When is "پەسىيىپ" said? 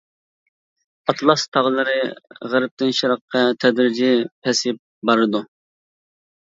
4.27-4.85